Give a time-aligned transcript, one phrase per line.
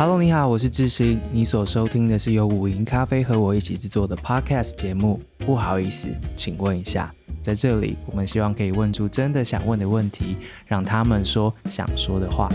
[0.00, 1.20] Hello，你好，我是智行。
[1.30, 5.20] 你所收听的是由五营咖啡和我一起制作的 Podcast 节目。
[5.36, 12.48] 不好意思，请问一下，在这里，我们希望可以问出真的想问的问题，让他们说想说的话。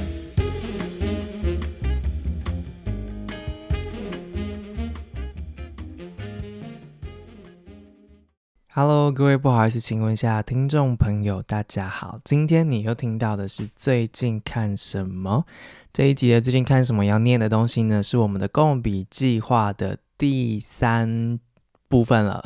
[8.73, 12.19] Hello，各位不好意思，请问一下听众朋友，大家好。
[12.23, 15.45] 今天你又听到的是最近看什么？
[15.95, 18.03] 这一集的最近看什么要念的东西呢？
[18.03, 21.39] 是我们的共笔计划的第三
[21.87, 22.43] 部分了。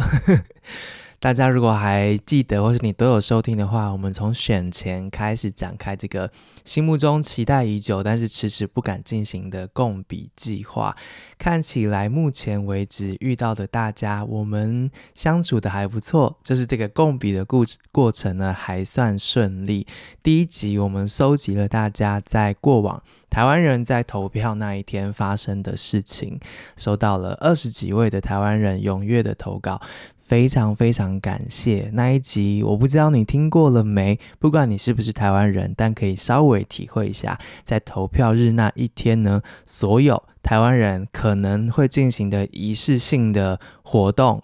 [1.22, 6.32] 大家如果还记得，或是你都有收听的话，我们从选前开始展开这个
[6.64, 10.96] 心目中期待已久，但是迟迟不敢进行的共笔计划。
[11.38, 19.86] 看起来目前为止遇到的大家，我们相处的还不错，就是这个共笔的过过程呢，还算顺利。
[20.24, 26.40] 第一集我们收集了大家在过往台湾人在投票那一天发生的事情，
[26.78, 29.82] 收到了二十几位的台湾人踊跃的投稿。
[30.30, 34.20] 非常非常感谢那一集，我不知道你听过了没？
[34.38, 44.40] 不管你是不是台湾人，但可以稍微体会一下，在投票日那一天呢，所有台湾人可能会进行的仪式性的活动，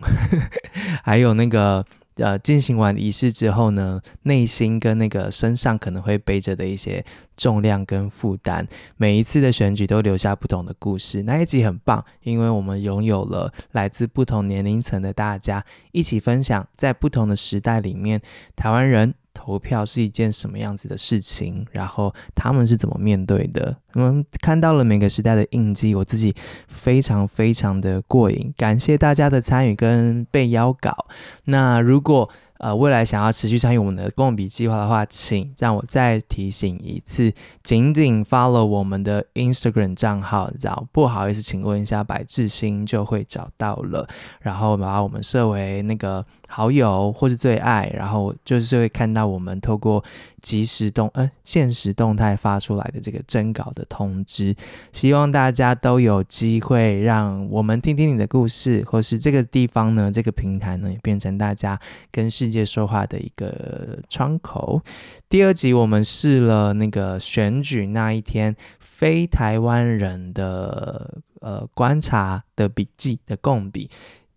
[1.06, 1.86] 还有那个。
[2.16, 7.04] 呃，进行完仪式之后呢，内心跟那个身上可能会背着的一些
[7.36, 11.24] 重量跟负担，每一次的选举都留下不同的故事。
[11.24, 18.22] 那一集很棒，因为我们拥有了来自不同年龄层的大家一起分享，在不同的时代里面，
[18.56, 19.14] 台湾人。
[19.36, 21.64] 投票是一件什么样子的事情？
[21.72, 23.76] 然后他们是怎么面对的？
[23.94, 26.34] 我们看到了每个时代的印记，我自己
[26.68, 28.52] 非常非常的过瘾。
[28.58, 31.06] 感谢大家的参与跟被邀稿。
[31.44, 44.08] 那如果呃，未来想要持续参与我们的共笔计划的话，请让我再提醒一次，仅仅 follow 我们的 Instagram 账号，然后不好意思，请问一下白智星就会找到了，
[44.40, 50.04] 然后把我们设为那个好友或是最爱，然后就是会看到我们透过。
[50.46, 54.56] 即时动呃，现实动态发出来的这个征稿的通知，
[54.94, 61.80] 希望大家都有机会让我们听听你的故事，或是这个地方呢，这个平台呢，也变成大家
[62.12, 64.80] 跟世界说话的一个窗口。
[65.28, 73.90] 第二集我们试了那个选举那一天非台湾人的呃观察的笔记的共笔，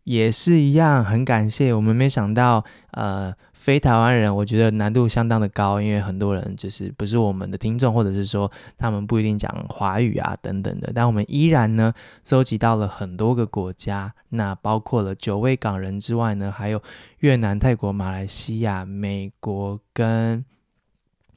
[0.04, 3.34] 也是一样，很感谢我们没想到呃。
[3.58, 10.92] 非台湾人，我觉得难度相当的高，因为很多人就是不是我们的听众，或者是说他们不一定讲华语啊等等的。
[10.94, 11.92] 但我们依然呢，
[12.24, 16.80] 收集到了很多个国家，那包括了九位港人之外呢，还有
[17.18, 20.44] 越南、泰国、马来西亚、美国跟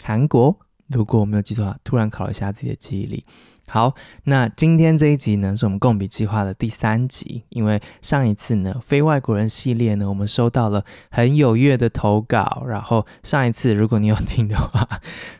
[0.01, 0.55] 韩国。
[0.87, 3.25] 如果我没有记错的话，突然考了一下自己的记忆力。
[3.73, 3.95] 好，
[4.25, 7.45] 那今天这一集呢，是我们共笔计划的第三集。
[7.47, 12.65] 因为上一次呢，非外国人系列呢，我们收到了很踊跃的投稿。
[12.67, 14.85] 然后上一次，如果你有听的话，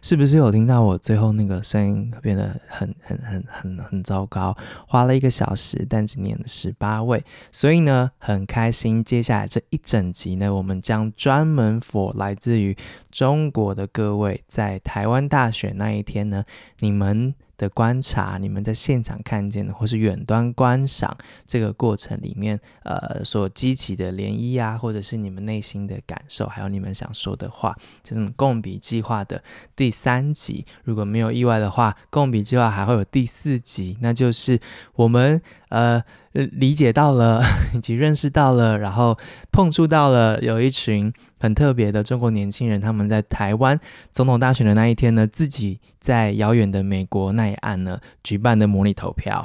[0.02, 4.56] 是不是有听到我最后那个声音变得很很很很很糟糕？
[4.88, 7.22] 花了一个小时，但只念了十八位，
[7.52, 9.04] 所以呢，很开心。
[9.04, 12.78] 接下来这一整集呢，我们将专门 for 来自于
[13.12, 16.46] 中国的各位，在台湾大选那一天呢，
[16.80, 17.36] 你们。
[17.62, 29.44] 的观察，你们在现场看见的，或是远端观赏这个过程里面，呃，所激起的涟漪啊，或者是你们内心的感受，还有你们想说的话，这种共笔计划的
[29.76, 34.60] 第三集，如果没有意外的话，共笔计划还会有第四集，那就是
[34.96, 35.40] 我们
[35.70, 37.44] 呃理解到了
[37.74, 39.18] 以及认识到了，然后
[39.52, 41.12] 碰触到了有一群。
[41.42, 43.80] 很特别的中国年轻人，他们在台湾
[44.12, 49.44] 总统大选的那一天呢，自己在遥远的美国那一岸呢举办的模拟投票。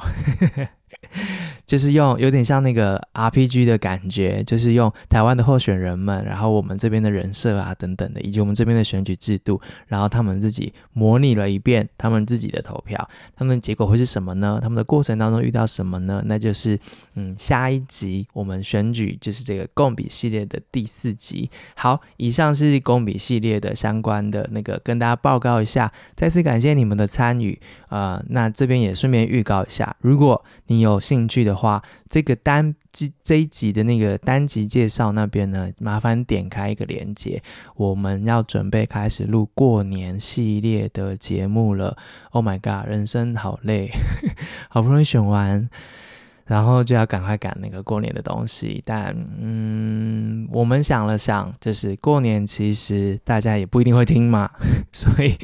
[1.67, 14.61] 就是用有点像那个 RPG 的感觉，就是用台湾的候选人们，然后我们这边的人设啊等等的，以及我们这边的选举制度，然后他们自己模拟了一遍他们自己的投票，他们结果会是什么呢？
[14.63, 16.23] 他们的过程当中遇到什么呢？
[16.27, 16.79] 那就是
[17.15, 21.51] 嗯，下一集我们选举就是这个共笔系列的第四集。
[21.75, 37.43] 好，以上是共笔系列的相关的那个跟大家报告一下，再次感谢你们的参与、呃，那这边也顺便预告一下，如果你有兴趣的话，这个单集这一集的那个单集介绍那边呢，麻烦点开一个链接，
[37.77, 41.97] 我们要准备开始录过年系列的节目了。
[42.31, 43.91] Oh my god，人生好累，
[44.69, 45.69] 好不容易选完，
[46.47, 54.49] 然后就要赶快赶那个过年的东西，但嗯，我们想了想，就是过年其实大家也不一定会听嘛，
[54.93, 55.37] 所以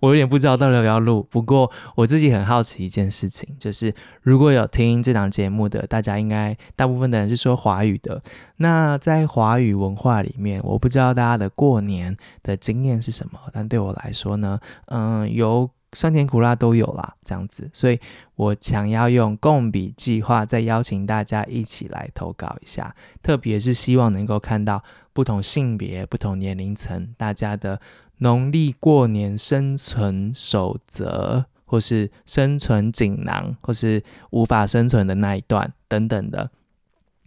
[0.00, 1.22] 我有点不知道到底要不要录。
[1.30, 8.22] 不过我自己很好奇一件事情，就是如果有听这档节目的，大家应该大部分的人是说华语的。
[8.56, 15.70] 那在华语文化里面，我不知道大家的过年的经验是什么，但对我来说呢，嗯，有。
[15.92, 17.98] 酸甜苦辣都有啦，这样子，所以
[18.34, 27.80] 我想要用共笔计划再邀请大家一起来投稿一下，特别是希望能够看到不同性别、不同年龄层大家的
[28.18, 36.50] 农历过年生存守则，或是生存锦囊，或是无法生存的那一段等等的。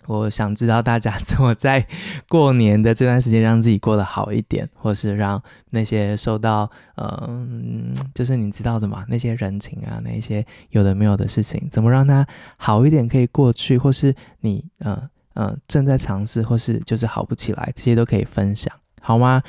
[0.10, 1.86] 我想知道大家怎么在
[2.28, 5.40] 过年的这段时间让自己过得好一点，或是让
[5.70, 6.68] 那些受到
[6.98, 12.26] 嗯，就是你知道的嘛，那些人情啊，那些有的没有的事情，怎么让它
[12.58, 15.00] 好一点可以过去，或是你嗯
[15.36, 19.44] 嗯正在尝试，或是就是好不起来，这些都可以分享，好吗？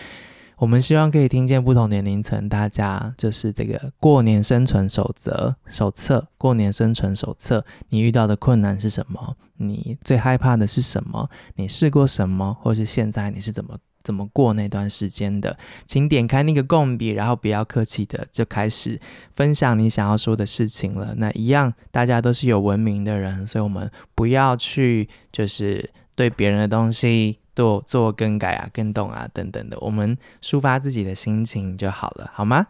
[0.60, 9.34] 我们希望可以听见不同年龄层，大家就是这个过年生存守则手册，过年生存手册，你遇到的困难是什么？
[9.56, 11.30] 你最害怕的是什么？
[11.56, 12.54] 你试过什么？
[12.60, 15.56] 或是现在你是怎么怎么过那段时间的？
[15.86, 21.14] 请点开那个共笔，然后不要客气的就开始分享你想要说的事情了。
[21.16, 27.38] 那一样，大家都是有文明的人，所以我们不要去就是对别人的东西。
[27.56, 32.64] 做做更改啊、更动啊等等的，我们抒发自己的心情就好了，好吗？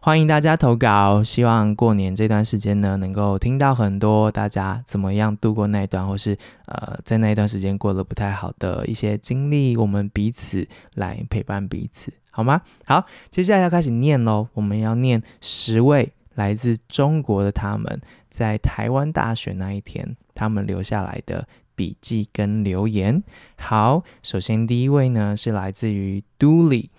[0.00, 6.36] 欢迎大家投稿，希望过年这段时间呢，能够听到很多大家怎么样度过那一段，或是
[6.66, 12.60] 呃，在那一段时间过得不太好的一些经历，我们彼此来陪伴彼此，好吗？
[12.84, 17.98] 好，接下来要开始念喽，我们要念十位来自中国的他们
[18.28, 21.48] 在台湾大选那一天，他们留下来的。
[21.74, 23.22] 笔记跟留言，
[23.56, 26.90] 好，首先第一位呢是来自于都里，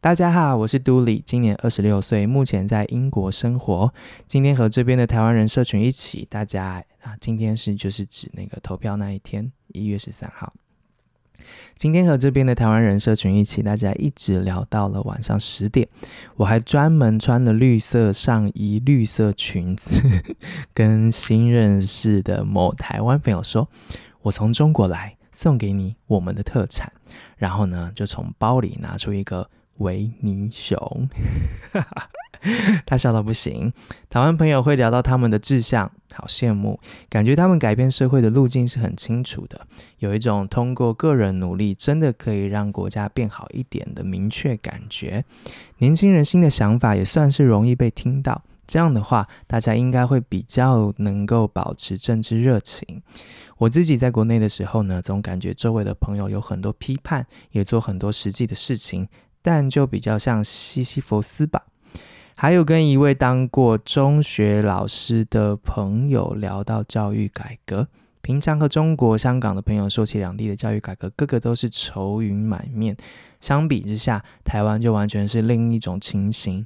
[0.00, 3.92] 大家好，我是都里，今年二十六岁，目前在英国生活。
[4.26, 10.52] 今天和这边的台湾人社群一起，大家啊，今天是就是指那个投票那一天，一月十三号。
[11.74, 15.88] 今天和这边的台湾人社群一起，大家一直聊到了晚上十点。
[16.36, 20.00] 我还专门穿了绿色上衣、绿色裙子，
[20.74, 23.68] 跟新认识的某台湾朋友说
[24.22, 26.92] ：“我从中国来，送给你我们的特产。”
[27.36, 29.48] 然后呢，就从包里拿出一个
[29.78, 31.08] 维尼熊。
[32.86, 33.72] 他笑到不行。
[34.08, 39.64] 台湾朋友会聊到他们的志向，好羡慕，感觉他们改变社会的路径是很清楚的，
[40.00, 45.24] 有一种通过个人努力真的可以让国家变好一点的明确感觉。
[45.76, 53.00] 年轻人新的想法也算是容易被听到，这样的话，大家应该会比较能够保持政治热情。
[53.58, 59.06] 我自己在国内的时候呢，总感觉周围的朋友有很多批判，也做很多实际的事情，
[59.40, 61.62] 但就比较像西西弗斯吧。
[62.40, 67.88] 还有跟一位当过中学老师的朋友聊到教育改革，
[68.22, 72.96] 平常和中国香港的朋友说起两地的教育改革，个个都是愁云满面。
[73.40, 76.64] 相比之下，台湾就完全是另一种情形。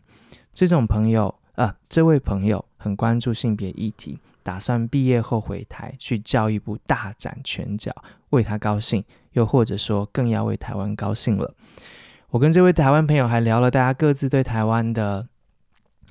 [0.52, 7.90] 这种朋友啊，这位朋友很关注性别议题，打算毕业后回台去教育部大展拳脚，
[8.28, 9.02] 为他高兴，
[9.32, 11.54] 又或者说更要为台湾高兴了。
[12.28, 15.28] 我跟这位台湾朋友还聊了大家各自对台湾的。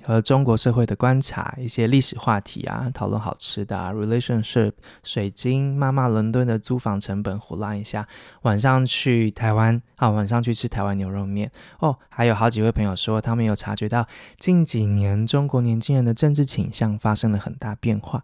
[0.04, 8.08] 和中国社会的观察，一些历史话题啊，讨论好吃的啊，relationship，水晶，妈妈伦敦的租房成本，唬烂一下。
[8.42, 11.98] 晚上去台湾啊，晚上去吃台湾牛肉面哦。
[12.10, 18.24] 还有好几位朋友说，他们有察觉到近几年中国年轻人的政治倾向发生了很大变化。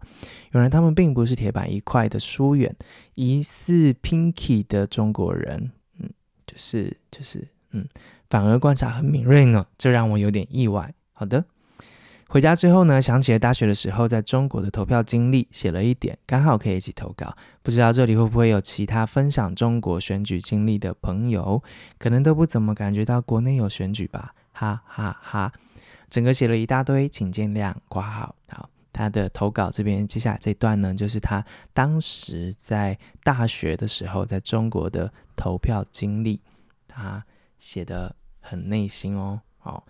[0.52, 2.74] 有人他们并不是铁板一块的疏远，
[3.14, 6.10] 疑似 Pinky 的中国人，嗯，
[6.46, 7.86] 就是就是嗯，
[8.28, 10.92] 反而观察很敏锐呢，这让我有点意外。
[11.12, 11.44] 好的。
[12.30, 17.34] 回家之后呢，想起了大学的时候在中国的投票经历，写了一点，刚好可以一起投稿。
[17.62, 21.62] 不知道这里会不会有其他分享中国选举经历的朋友？
[21.98, 25.50] 可能都不怎么感觉到国内有选举吧，哈哈哈，
[26.10, 28.34] 整个写了一大堆，请见谅，括号。
[28.50, 31.42] 好，他的投稿这边接下来这段呢，就是他
[31.72, 36.38] 当时在大学的时候在中国的投票经历，
[36.86, 37.24] 他
[37.58, 39.40] 写的很内心哦。
[39.56, 39.86] 好，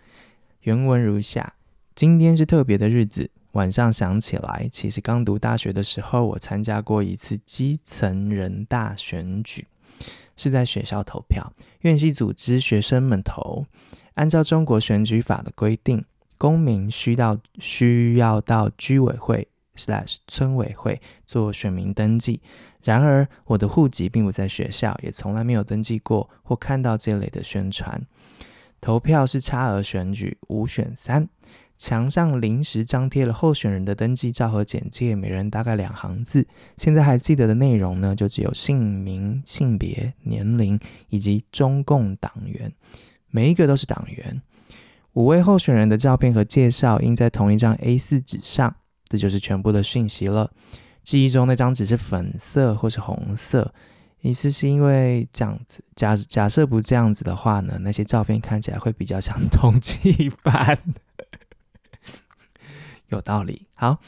[0.60, 1.52] 原文如下。
[1.98, 9.66] 今天是特别的日子，晚上想起来，其实刚读大学的时候，我参加过一次基层人大选举，
[10.36, 13.66] 是在学校投票，院系组织学生们投。
[14.14, 16.04] 按照中国选举法的规定，
[16.36, 19.48] 公民需到需要到居委会
[20.28, 22.40] 村委会做选民登记。
[22.84, 28.00] 然而，我的户籍并不在学校，也从来没有登记过或看到这类的宣传。
[28.80, 31.28] 投票是差额选举，五选三。
[31.78, 36.44] 墙上临时张贴了候选人的登记照和简介，每人大概两行字。
[36.76, 42.72] 现在还记得的内容呢，就只有姓名、性别、年龄以及中共党员，
[43.30, 44.42] 每一个都是党员。
[45.12, 48.74] 五位候选人的照片和介绍印在同一张 A4 纸上，
[49.08, 50.50] 这就是全部的讯息了。
[51.04, 53.72] 记忆中那张纸是粉色或是红色，
[54.20, 55.82] 意思是因为这样子。
[55.94, 60.76] 假假设不这样子的话呢，那些照片看起来会比较像通缉犯。
[63.08, 63.66] 有道理。
[63.74, 63.98] 好，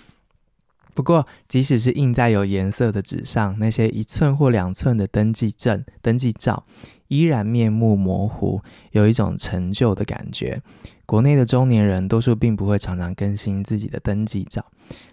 [0.94, 6.64] 不过即使是印在有颜色的纸上，那些一寸或两寸的登记证、登记照，
[7.08, 8.60] 依然面目模糊，
[8.92, 10.60] 有一种陈旧的感觉。
[11.06, 14.64] 国内的中年人多数并不会常常更新自己的登记照，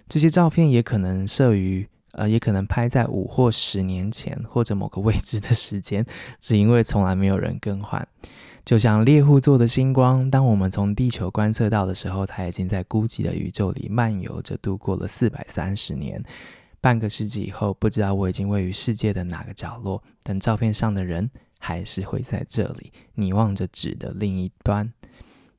[0.07, 6.05] 这些照片也可能摄于，呃，也可能拍在五或十年前或者某个未知的时间，
[6.39, 8.07] 只因为从来没有人更换。
[8.67, 16.21] 就像猎户座的星光，当我们从地球观测到的时候，它已经在孤寂的宇宙里漫游着度过了四百三十年。
[16.81, 24.91] 半个世纪以后，不知道我已经位于世界的哪个角落，但照片上的人还是会在这里，凝望着纸的另一端，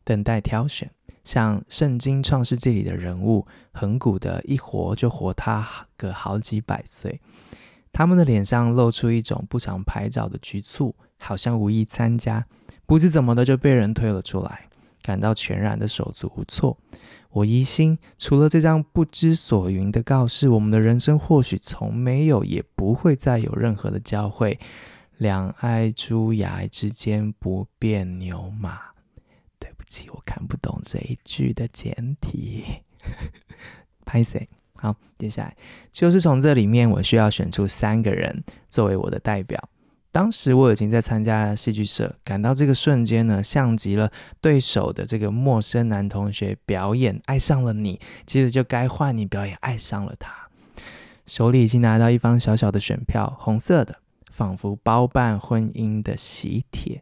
[0.04, 0.90] 等待挑选。
[1.24, 7.18] 像圣经创世纪里的人物，恒古的一活就活他个好几百岁。
[7.90, 12.46] 他们的脸上露出一种不常拍照的局促，好像无意参加。
[12.88, 14.66] 不知怎么的就被人推了出来，
[15.02, 16.78] 感到全然的手足无措。
[17.28, 24.58] 我疑心，除了这张不知所云的告示，我们的人生或许从没有，也不会再有任何的交汇。
[25.18, 28.80] 两爱珠崖之间不变牛马。
[29.58, 32.64] 对不起，我看不懂这一句的简体。
[34.06, 34.48] 拍谢。
[34.72, 35.54] 好，接下来
[35.92, 39.62] 就是从这里面，我需要选出三个人作为我的代表。
[40.18, 44.10] 当时我已经在参加戏剧社，感到这个瞬间呢，像极了
[44.40, 50.48] 对手的这个陌生男同学表演爱上了你，接着就该换你表演爱上了他。
[51.24, 54.00] 手里已经拿到一方小小的选票，红色的，
[54.32, 57.00] 仿佛包办婚姻的喜帖。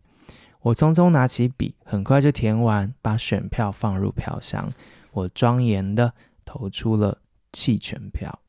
[0.61, 4.71] 我匆匆拿起笔，很快就填完，把选票放入票箱。
[5.13, 6.13] 我庄严地
[6.45, 7.17] 投出了
[7.51, 8.41] 弃权票。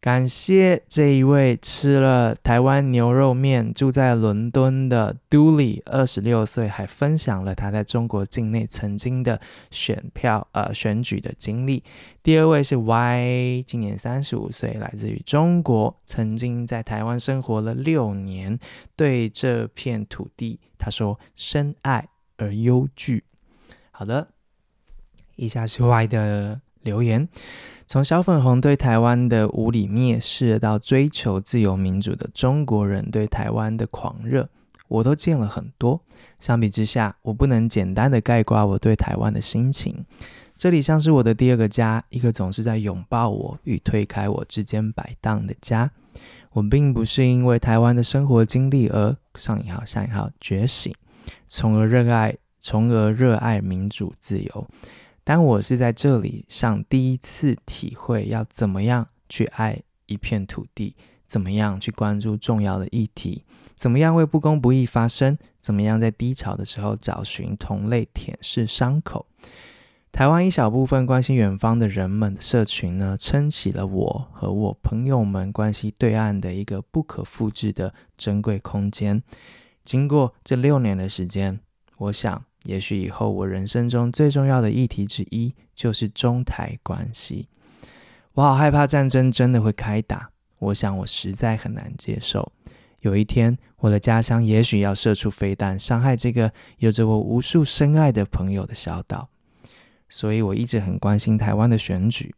[0.00, 9.40] 感谢这一位吃了台湾牛肉面、住在伦敦的 Dooley，二十六岁，还分享了他在中国境内曾经的
[9.72, 11.82] 选票呃选举的经历。
[12.22, 18.56] 第二位是 Y，今年三十五岁，来自于中国，曾经在台湾生活了六年，
[18.94, 23.24] 对这片土地他说深爱而忧惧。
[23.90, 24.28] 好的，
[25.34, 27.28] 以下是 Y 的留言。
[27.86, 34.48] 从小粉红对台湾的无理蔑视，到追求自由民主的中国人对台湾的狂热，
[34.88, 36.00] 我都见了很多。
[36.40, 40.04] 相比之下，我不能简单的概括我对台湾的心情。
[40.56, 45.90] 这里像是我的第二个家，一个总是在拥抱我与推开我之间摆荡的家。
[46.52, 50.92] 我并不是因为台湾的生活经历而上引号下引号觉醒，
[51.46, 54.66] 从而热爱，从而热爱民主自由。
[55.30, 63.44] 但我是在这里上第一次体会要怎么样去爱一片土地，怎么样去关注重要的议题，
[63.76, 69.26] 怎么样为不公不义发声，怎么样在低潮的时候找寻同类舔舐伤口。
[70.10, 79.22] 台湾一小部分关心远方的人们的社群呢，撑起了我和我朋友们关系对岸的一个不可复制的珍贵空间。
[79.84, 81.60] 经过这六年的时间，
[81.98, 82.47] 我想。
[82.68, 87.48] 也许以后我人生中最重要的议题之一就是中台关系。
[88.34, 92.52] 我好害怕战争真的会开打，我想我实在很难接受。
[93.00, 99.30] 有一天，我的家乡也许要射出飞弹，伤害这个有着我无数深爱的朋友的小岛。
[100.10, 102.34] 所以我一直很关心台湾的选举。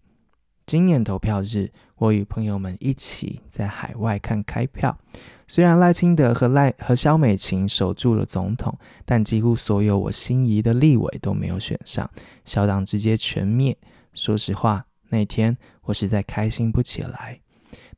[0.65, 4.97] 今年投票日，我与朋友们一起在海外看开票。
[5.51, 12.09] 虽然赖清德和赖和萧美琴守住了总统，但几乎所有我心仪的立委都没有选上，
[12.45, 13.77] 小党直接全灭。
[14.15, 17.41] 说实话，那天我实在开心不起来。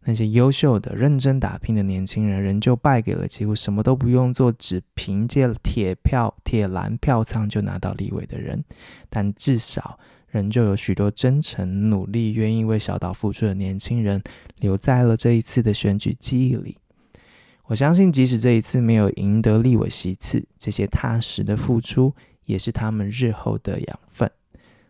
[0.05, 8.65] 那些优秀的、认真打拼的年轻人，仍旧败给了几乎什么都不用做，只凭借铁票、铁蓝票仓就拿到立委的人。
[9.11, 14.23] 但至少，仍旧有许多真诚、努力、愿意为小岛付出的年轻人，
[14.59, 16.79] 留在了这一次的选举记忆里。
[17.73, 22.15] 我相信，即使这一次没有赢得立委席次，这些踏实的付出
[22.45, 24.31] 也是他们日后的养分。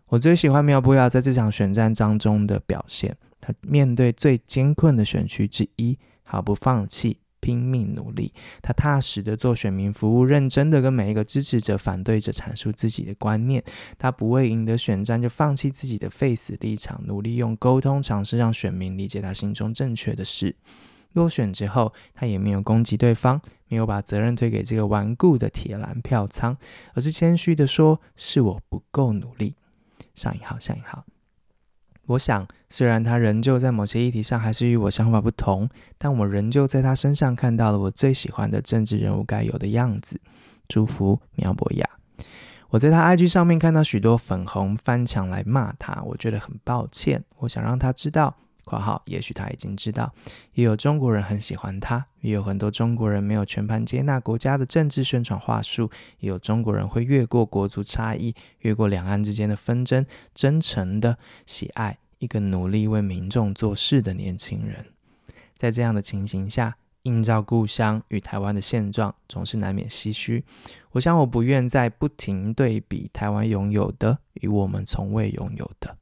[0.08, 3.16] 我最喜欢苗博雅在这场选战当中的表现。
[3.40, 8.34] 他面对最艰困的选区之一，毫不放弃，拼命努力。
[8.60, 13.62] 他踏实的做选民服务，认真的跟每一个支持者、反对者阐述自己的观念。
[13.96, 20.56] 他不为赢得选战就放弃自己的废死立场，努力用沟通尝试让选民理解他心中正确的事。
[21.14, 26.56] 落选之后，他也没有攻击对方，没有把责任推给这个顽固的铁蓝票仓，
[26.94, 29.56] 而是谦虚的说：“是我不够努力。”
[30.14, 31.04] 上引号，下引号。
[32.06, 40.20] 我想，虽然他仍旧在某些议题上还是与我想法不同，但我仍旧在他身上看到了我最喜欢的政治人物该有的样子。
[40.68, 41.88] 祝福苗博雅。
[42.70, 47.22] 我在他 IG 上面看到许多粉红翻墙来骂他，我觉得很抱歉。
[47.38, 48.34] 我想让他知道。
[48.64, 50.12] 括号，也许他已经知道，
[50.54, 55.90] 也有中国人很喜欢他，也有很多中国人没有全盘接纳国家的政治宣传话术，
[56.20, 64.86] 也有中国人会越过国族差异，越过两岸之间的纷争，真诚的喜爱一个努力为民众做事的年轻人。
[65.56, 70.44] 在这样的情形下，映照故乡与台湾的现状，总是难免唏嘘。
[70.92, 75.96] 我想，我不愿再不停对比台湾拥有的与我们从未拥有的。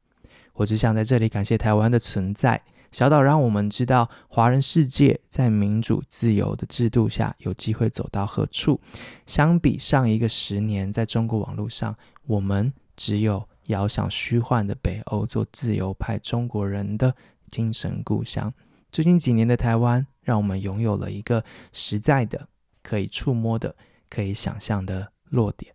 [0.61, 2.63] 我只想在这里感谢台湾的存在，
[2.93, 8.79] 小岛让我们知道华人世界在民主自由的制度下有机会走到何处。
[9.25, 17.17] 相比上一个十年，在中国网络上，我们只有遥想虚幻的北欧做自由派中国人的
[17.51, 18.53] 精神故乡。
[18.93, 22.47] 最近几年的台湾，让我们拥有了一个实在的、
[22.83, 23.75] 可以触摸的、
[24.11, 25.75] 可以想象的落点。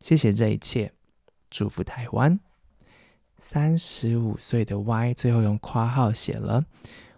[0.00, 0.92] 谢谢这一切，
[1.48, 2.38] 祝福台湾。
[3.44, 6.64] 三十五岁的 Y 最后用括号写了，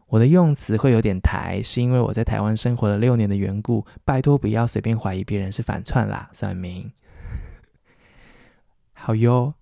[0.06, 3.84] 我的用词会有点台，是因为我在台湾生活了六年的缘故。
[4.06, 6.90] 拜托不要随便怀疑别人是反串啦，算命。
[8.94, 9.52] 好哟，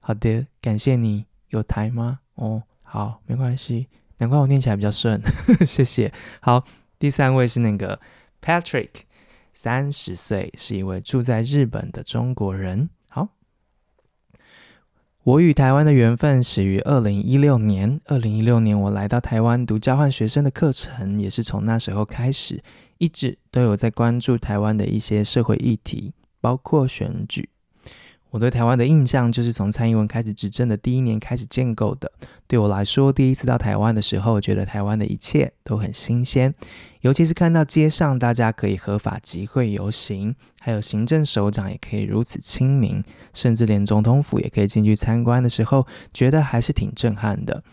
[0.00, 1.26] 好的，感谢你。
[1.48, 2.20] 有台吗？
[2.36, 5.20] 哦，好，没关系，难怪我念起来比较顺，
[5.66, 6.12] 谢谢。
[6.40, 6.64] 好，
[7.00, 8.00] 第三位是那个
[8.40, 9.00] Patrick，
[9.52, 12.88] 三十岁，是一位住在日本的中国人。
[15.24, 18.00] 我与台湾的缘分始于二零一六年。
[18.06, 22.60] 二零一六年，我来到台湾读交换学生的课程，也是从那时候开始，
[22.98, 27.48] 一直都有在关注台湾的一些社会议题，包括选举。
[28.30, 32.10] 我对台湾的印象就是从蔡英文开始执政的第一年开始建构的。
[32.48, 36.52] 对我来说，第一次到台湾的时候，觉得台湾的一切都很新鲜，
[37.02, 43.02] 尤其是看到街上大家可以合法集会游行，还有行政首长也可以如此亲民，
[43.34, 45.84] 甚至连总统府也可以进去参观的时候，
[46.14, 47.64] 觉得还是挺震撼的。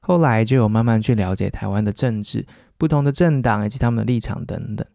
[0.00, 4.86] 后来就有慢慢去了解台湾的政治，不同的政党以及他们的立场等等，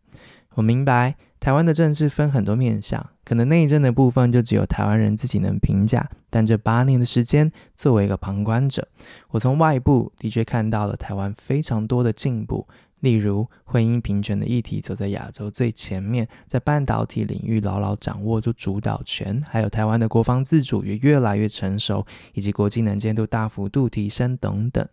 [0.53, 1.15] 我明白。
[1.39, 6.07] 台湾的政治分很多面向，可能内政的部分就只有台湾人自己能评价。
[6.29, 8.87] 但这八年的时间，作为一个旁观者，
[9.31, 12.67] 我从外部的确看到了台湾非常多的进步。
[13.01, 24.87] 例如，婚姻平权的议题走在亚洲最前面，在半导体领域牢牢掌握住主导权，还有台湾的国防自主也越来越成熟，以及国际能见度大幅度提升等等。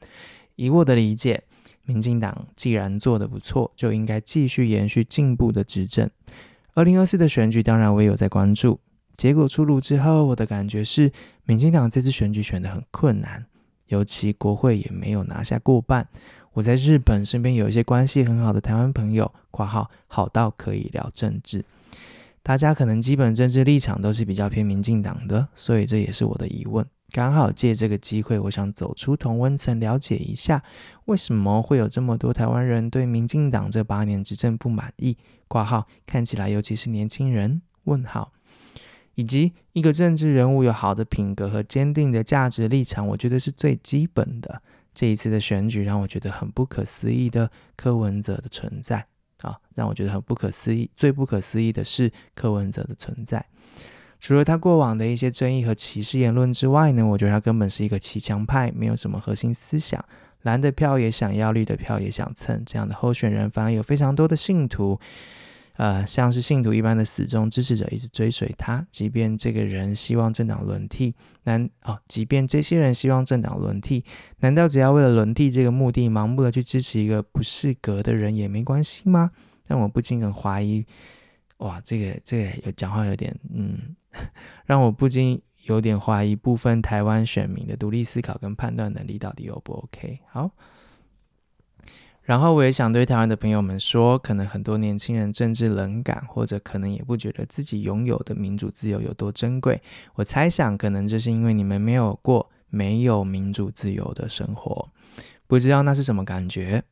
[0.56, 1.42] 以我的理解，
[1.86, 6.10] 民进党既然做得不错，就应该继续延续进步的执政。
[6.74, 8.80] 二零二四的选举，当然我也有在关注。
[9.18, 11.12] 结果出炉之后，我的感觉是，
[11.44, 13.44] 民进党这次选举选得很困难，
[13.88, 16.08] 尤其国会也没有拿下过半。
[16.58, 21.64] 我在日本身边有一些关系很好的台湾朋友（括号好到可以聊政治），
[22.42, 26.84] 大家可能基本政治立场都是比较偏民进党的，所以这也是我的疑问。
[27.12, 30.60] 刚好借这个机会，我想走出同温层，了解一下
[31.04, 35.16] 为什么会有这么多台湾人对民进党这八年执政不满意。
[35.46, 37.62] 括号看起来，尤其是年轻人。
[37.84, 38.32] 问号，
[39.14, 44.60] 以及一个政治人物有好的品格和坚定的价值立场，我觉得是最基本的。
[44.98, 49.06] 这一次的选举让我觉得很不可思议的柯文哲的存在
[49.42, 50.90] 啊，让我觉得很不可思议。
[50.96, 53.46] 最不可思议的是柯文哲的存在。
[54.18, 60.04] 除了他过往的一些争议和歧视言论之外呢，我觉得他根本是一个骑墙派，没有什么核心思想，
[60.42, 64.98] 蓝的票也想要，绿的票也想蹭，这样的候选人反而有非常多的信徒，
[65.78, 71.14] 呃，像是信徒一般的死忠支持者一直追随他，即便这个人希望政党轮替，
[71.44, 74.04] 难哦，即便这些人希望政党轮替，
[74.40, 79.30] 难道只要为了轮替这个目的，盲目的去支持一个不适格的人也没关系吗？
[79.68, 80.84] 让我不禁很怀疑。
[81.58, 83.94] 哇，这个这个有讲话有点，嗯，
[84.66, 90.18] 让我不禁有点怀疑部分台湾选民的独立思考跟判断能力到底 O 不 OK？
[90.28, 90.50] 好，
[92.28, 99.80] 然后我也想对台湾的朋友们说，可能很多年轻人政治冷感，或者可能也不觉得自己拥有的民主自由有多珍贵。
[100.12, 104.90] 我猜想，可能就是因为你们没有过没有民主自由的生活，
[105.46, 106.84] 不知道那是什么感觉。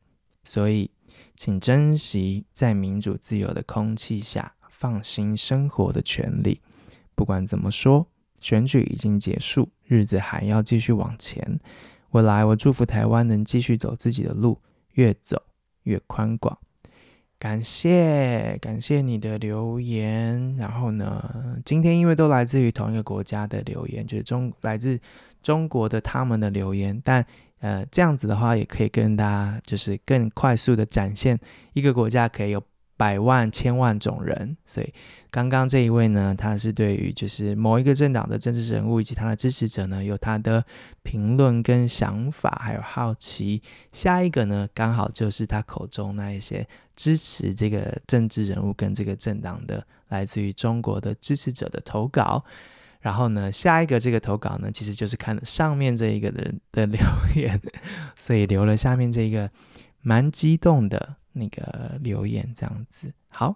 [0.43, 0.89] 所以，
[1.35, 6.59] 请珍惜在民主自由的空气下放心生活的权利。
[7.13, 8.07] 不管怎么说，
[8.41, 11.59] 选举已经结束，日子还要继续往前。
[12.09, 14.59] 未来，我祝福台湾能继续走自己的路。
[14.97, 15.41] 越走
[15.83, 16.57] 越宽广，
[17.39, 20.55] 感谢感谢你的留言。
[20.57, 24.99] 然后呢，今天因为都来自于同一个国家的留言，就是中来自
[25.41, 27.25] 中国的他们的留言，但
[27.59, 31.39] 呃这样子的话，也可以跟大家就是更快速的展现
[31.73, 32.63] 一个国家可以有。
[32.97, 34.91] 百万、千万种人，所以
[35.29, 40.65] 刚刚这一位呢，他是对于就是某一个政党的政治人物以及他的支持者呢，有他的
[41.03, 43.61] 评论跟想法，还有好奇。
[43.91, 52.43] 下一个呢，刚好就是他口中那一些支持这个政治人物跟这个政党的，来自于中国的支持者的投稿。
[52.99, 56.99] 然后呢，下一个这个投稿呢，其实就是看了上面这一个人的留
[57.35, 57.61] 言，
[58.17, 59.51] 所以留了下面这一个
[60.01, 61.17] 蛮激动的。
[61.37, 63.55] 那个留言这样子好，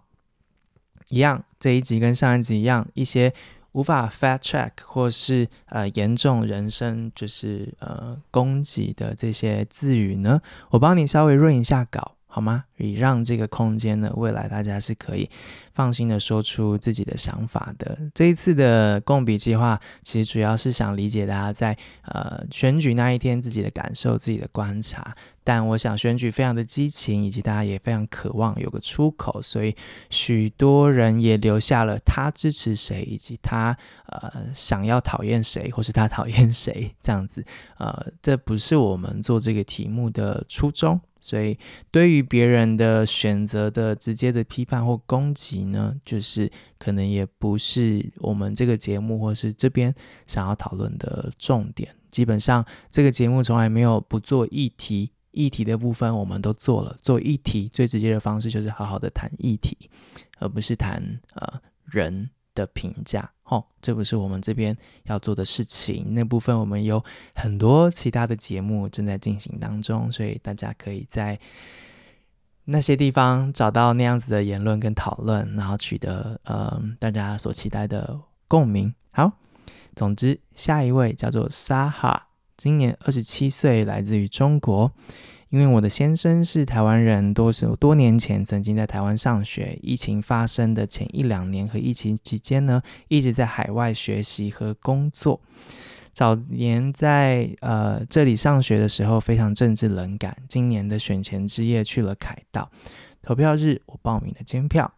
[1.09, 3.33] 一样，这一集跟上一集一样，一些
[3.73, 12.15] 无法 fact check 或是呃严重人身就是呃攻击的这些字语呢，我帮你稍微润一下稿。
[12.33, 12.63] 好吗？
[12.77, 15.29] 以让这个空间呢，未来大家是可以
[15.73, 17.97] 放心的说出自己的想法的。
[18.15, 25.13] 这一次的共笔计划，其实主要是想理解大家在呃选举那一天自己的感受、自己的观察。
[25.43, 29.75] 但我想选举非常的激情，以及大家也非常渴望有个出口，所以
[30.09, 37.43] 许多人也留下了他支持谁，以及他呃想要讨厌谁，或是他讨厌谁这样子。
[37.77, 41.01] 呃，这不是我们做这个题目的初衷。
[41.21, 41.57] 所以，
[41.91, 49.93] 对于别人的选择的直接的批判或攻击呢，就是可能也不是我们这个节目或是这边
[50.25, 51.95] 想要讨论的重点。
[52.09, 56.97] 基本上，这个节目从来没有不做议题，议题的部分我们都做了。
[57.01, 59.77] 做议题最直接的方式就是好好的谈议题，
[60.39, 61.01] 而不是谈
[61.35, 63.31] 呃人的评价。
[63.51, 66.13] 哦，这不是我们这边要做的事情。
[66.13, 67.03] 那部分我们有
[67.35, 71.37] 很多其他的节目正在进行当中，所以大家可以在
[72.63, 78.93] 那些地方找到那样子的言论跟讨论，然后取得呃大家所期待的共鸣。
[79.11, 79.29] 好，
[79.97, 84.89] 总之下一位叫做沙哈，今年二十七岁，来自于中国。
[85.51, 89.77] 因为我的先生是台湾人，多是多年前曾经在台湾上学。
[89.81, 95.41] 疫情发生的前一两年和疫情期间呢，一直在海外学习和工作。
[96.13, 100.37] 早年在呃这里上学的时候，非常政治冷感。
[100.47, 102.71] 今年的选前之夜去了凯道，
[103.21, 104.89] 投票日我报名了监票，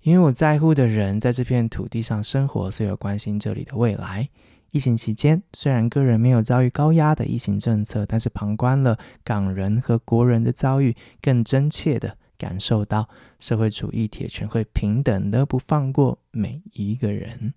[0.00, 4.30] 因为我在乎的人在这片土地上生活，所以我关心这里的未来。
[4.72, 13.06] 疫情期间，虽然个人没有遭遇高压的疫情政策，但是旁观了港人和国人的遭遇，更真切地感受到
[13.38, 17.52] 社会主义铁拳会平等地不放过每一个人。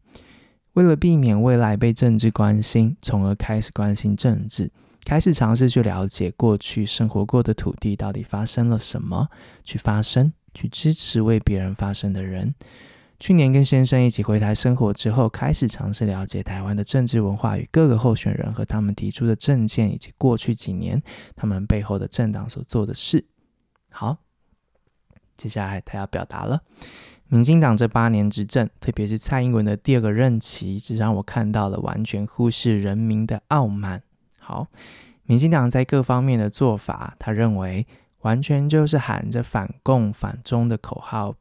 [0.73, 4.69] 为了避免未来被政治关心，从而开始关心政治，
[5.05, 9.29] 开始尝试去了解过去生活过的土地到底发生了什么，
[9.63, 12.53] 去发声，去支持为别人发声的人。
[13.17, 21.01] 去年跟先生一起回台生活之后，开始尝试了解台湾的政治文化与各个候选人和他们提出的政见，以及过去几年
[21.35, 23.25] 他们背后的政党所做的事。
[23.89, 24.17] 好，
[25.37, 26.61] 接下来他要表达了，
[27.29, 34.03] 民进党这八年执政，特别是蔡英文的第二个任期，只让我看到了完全忽视人民的傲慢。
[34.37, 34.67] 好，
[35.23, 37.87] 民进党在各方面的做法，他认为
[38.19, 41.33] 完全就是喊着反共反中的口号。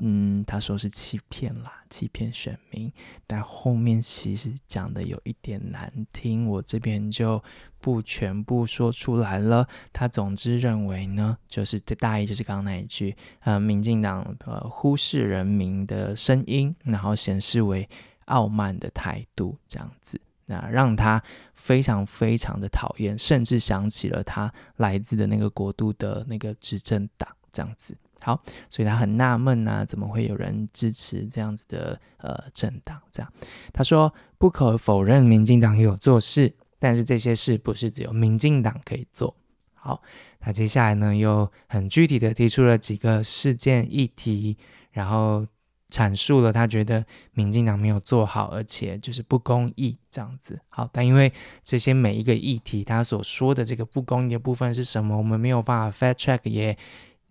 [0.00, 2.92] 嗯，他说是欺骗啦，欺骗选民，
[3.26, 7.42] 但后面其实讲的有一点难听，我这边就
[7.78, 9.66] 不全部说出来了。
[9.92, 17.88] 他总之认为呢，就是这大意就是刚刚那一句，呃，民进党呃忽视人民的声音，然后显示为
[18.24, 21.22] 傲慢的态度这样子，那让他
[21.54, 27.96] 非常非常的讨厌，甚至想起了他来自的那个国度的那个执政党这样子。
[28.24, 32.98] 好，所以他很纳闷呐，怎么会有人支持这样子的呃政党？
[33.12, 33.30] 这样，
[33.70, 39.36] 他说不可否认，民进党也有做事，但是这些事不是只有民进党可以做。
[39.74, 40.00] 好，
[40.40, 44.56] 他接下来呢又很具体的提出了几个事件议题，
[44.90, 45.46] 然后
[45.90, 50.58] 阐述了他觉得民进党没有做好，而且就是不公义这样子。
[50.70, 51.30] 好，但因为
[51.62, 56.76] 这些每一个议题，他所说的这个不公义的部分是什么，我们没有办法 fact check，也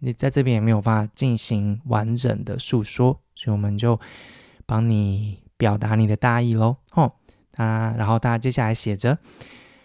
[0.06, 3.98] 你在这边也没有办法进行完整的诉说，所以我们就
[4.66, 6.76] 帮你表达你的大意喽。
[6.92, 7.14] 吼，
[7.56, 9.18] 啊，然后他接下来写着。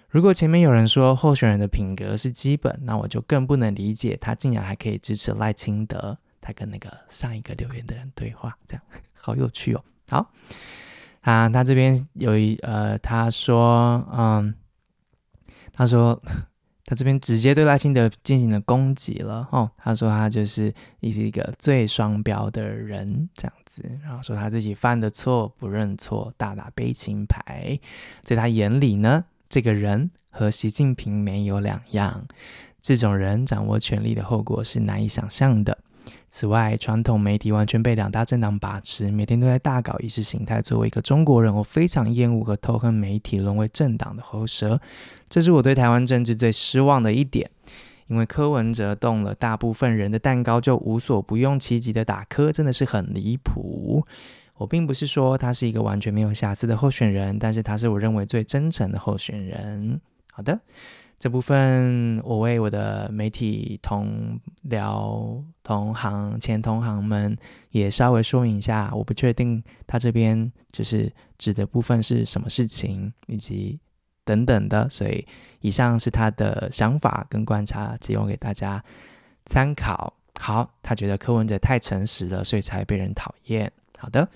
[0.08, 6.18] 如果前面有人说候选人的品格是基本，那我就更不能理解他竟然还可以支持赖清德。
[6.40, 9.84] 他跟那个上一个留言的人对话，这样好有趣哦。
[10.08, 10.32] 好，
[11.20, 14.54] 啊，他这边有一呃，他说，嗯，
[15.72, 16.20] 他说
[16.88, 19.70] 他这边直接对赖清德进行了攻击了哦。
[19.76, 27.78] 他说他就是一个最双标的人，这样子，然后说他自己犯的错不认错，大打悲情牌，
[28.22, 29.26] 在他眼里呢。
[29.50, 32.26] 这个人和习近平没有两样，
[32.80, 35.76] 这种人掌握权力的后果是难以想象的。
[36.28, 40.60] 此外，传统媒体完全被两大政党把持，每天都在大搞意识形态。
[40.60, 44.80] 作为一个中国人，我非常厌恶和痛恨媒体沦为政党的喉舌，
[45.28, 47.50] 这是我对台湾政治最失望的一点。
[48.08, 54.02] 因为柯文哲动了大部分人的蛋糕就无所不用其极的打柯，真的是很离谱。
[54.56, 60.00] 我并不是说他是一个完全没有瑕疵的候选人，但是他是我认为最真诚的候选人。
[60.32, 60.58] 好的，
[61.18, 67.36] 这部分我为我的媒体同僚、同行、前同行们
[67.70, 73.80] 也稍微说明一下，我不确定他这边就是指的部分是什么事情，以及
[74.24, 75.26] 等等的，所以
[75.60, 78.82] 以上是他的想法跟观察，提供给大家
[79.44, 80.12] 参考。
[80.38, 83.72] 好，他觉得柯文哲太诚实了，所以才被人讨厌。
[83.98, 84.28] 好的，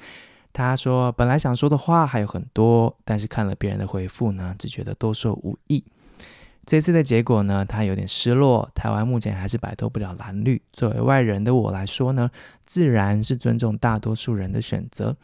[0.53, 5.85] 他说本来想说的话还有很多，但是看了别人的回复呢，只觉得多说无益。
[6.64, 8.70] 这次的结果呢，他有点失落。
[8.75, 10.62] 台湾目前还是摆脱不了蓝绿。
[10.72, 12.31] 作为外人的我来说呢，
[12.64, 15.16] 自然是尊重大多数人的选择，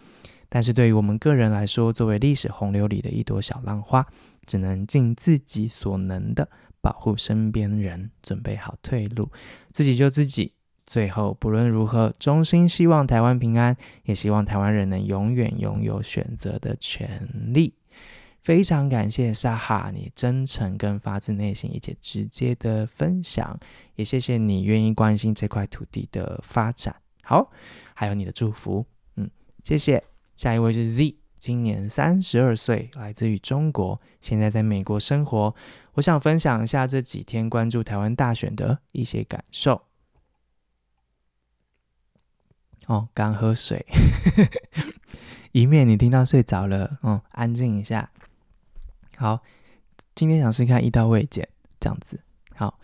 [0.49, 4.05] 但是对于我们个人来说，作为历史洪流里的一朵小浪花，
[4.47, 6.49] 只能尽自己所能的
[6.81, 9.31] 保护身边人，准备好退路，
[9.71, 10.53] 自己救自己。
[10.85, 17.75] 最后，不论如何，衷心希望台湾平安，也希望台湾人能永远拥有选择的权利。
[18.49, 23.61] 非常感谢沙哈你真诚跟发自内心以及直接的分享，
[23.95, 26.97] 也谢谢你愿意关心这块土地的发展。
[27.23, 27.53] 好，
[27.93, 29.31] 还有你的祝福，嗯，
[29.63, 30.03] 谢谢。
[30.39, 35.55] 下一位是 Z，今年三十二岁，来自于中国，现在在美国生活。
[35.93, 39.83] 我想分享一下这几天关注台湾大选的一些感受。
[42.87, 43.85] 哦，刚喝水，
[45.53, 46.99] 以免你听到睡着了。
[47.03, 48.11] 嗯，安静一下。
[49.19, 49.41] 好，
[50.15, 51.49] 今天想试看一刀未剪
[51.81, 52.21] 这样子。
[52.55, 52.79] 好，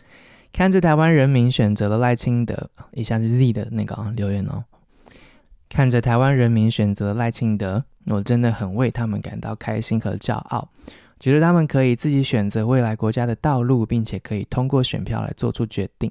[0.52, 4.64] 看着台湾人民选择了赖清德，以下是 Z 的那个、哦、留言哦。
[5.68, 10.68] 看着台湾人民选择赖清德，我真的很为他们感到开心和骄傲，
[11.20, 16.10] 觉得他们可以自己选择未来国家的道路，并且可以通过选票来做出决定。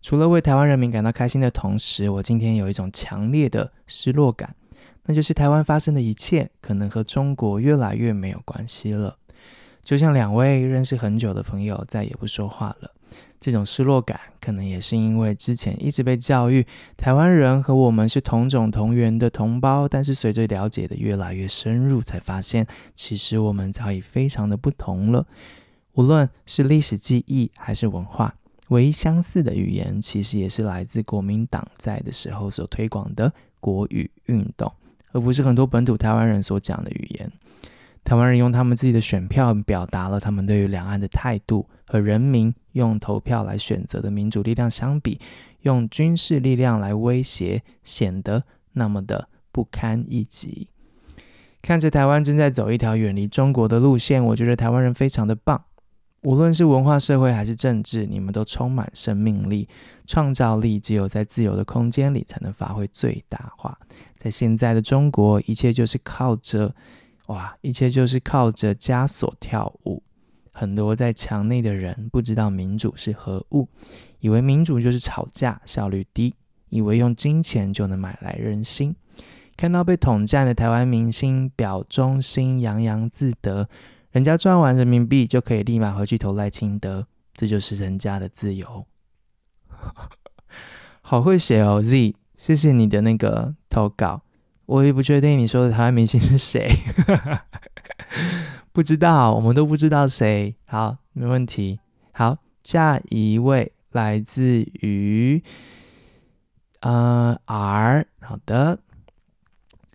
[0.00, 4.56] 除了为台湾人民感到开心的同时，我今天有一种强烈的失落感，
[5.04, 9.18] 那就是台湾发生的一切可能和中国越来越没有关系了。
[9.82, 12.90] 就像两位认识很久的朋友再也不说话了，
[13.40, 16.64] 这种失落感可能也是因为之前一直被教育
[16.96, 25.26] 台湾人和我们是同种同源的同胞，但是随着了解的越来越深入，才发现其实我们早已非常的不同了，
[25.94, 28.34] 无论是历史记忆还是文化。
[28.68, 34.72] 唯一相似的语言，其实也是来自国民党在的时候所推广的国语运动，
[35.10, 37.32] 而不是很多本土台湾人所讲的语言。
[38.04, 45.20] 台湾人用他们自己的选票表达了他们对于两岸的态度，和人民用投票来选择的民主力量相比，
[45.60, 50.68] 用军事力量来威胁，显得那么的不堪一击。
[51.62, 55.62] 看着台湾正在走一条远离中国的路线，我觉得台湾人非常的棒。
[56.22, 59.66] 无论是文化、社会还是政治，你们都充满生命力、
[60.06, 60.78] 创造力。
[60.78, 63.78] 只有在自由的空间里，才能发挥最大化。
[64.16, 66.74] 在现在的中国，一切就是靠着，
[67.30, 70.02] 哇，一切就是靠着枷锁跳舞。
[70.50, 73.68] 很多在墙内的人不知道民主是何物，
[74.18, 76.34] 以为民主就是吵架、效率低，
[76.70, 78.94] 以为用金钱就能买来人心。
[79.56, 83.68] 看到被统战的台湾明星表忠心、洋洋自得。
[84.10, 88.84] 人家赚完人民币就可以立马回去投赖清德，这就是人家的自由。
[91.00, 94.22] 好会写哦，Z，谢谢你的那个投稿。
[94.70, 96.70] 我也不确定你说的台湾明星是谁，
[98.70, 100.54] 不知道，我们都不知道谁。
[100.64, 101.80] 好，没问题。
[102.12, 105.42] 好，下一位来自于
[106.82, 108.78] 呃 R，好的。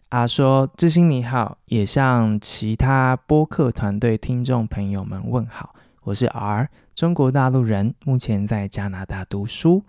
[0.10, 5.74] 啊说：“知心你好，也向其他播客团队听众朋友们问好。
[6.04, 9.86] 我是 R，中国大陆人，目前在加拿大读书。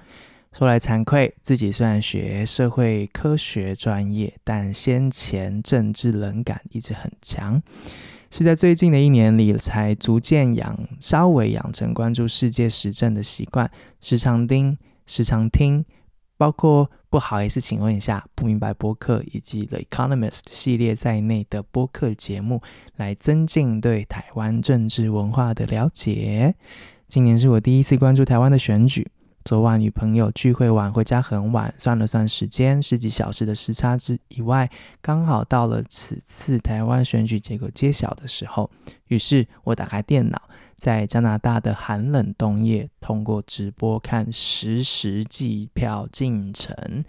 [0.56, 7.62] 说来惭愧，自己虽然学社会科学专业，但先前政治冷感一直很强。”
[8.32, 15.84] 是在最近的一年里，才逐渐养稍微养成关注世界时政的习惯，时常听，时常听，
[16.38, 22.62] 包括不好意思，请问一下，不明白播客以及 The Economist 系列在内的播客节目，
[22.96, 26.54] 来增进对台湾政治文化的了解。
[27.08, 29.06] 今年是我第一次关注台湾的选举。
[29.46, 34.68] 昨晚与朋友聚会完回家很晚，算了算时间，十几小时的时差之以外，
[35.00, 38.68] 刚好到了此次台湾选举结果揭晓的时候。
[39.06, 40.42] 于是我打开电脑，
[40.76, 47.04] 在加拿大的寒冷冬夜，通过直播看实时计票进程。